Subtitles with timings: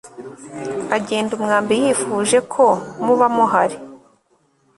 [0.97, 2.65] agenda umwambi.yifuje ko
[3.05, 3.77] muba muhari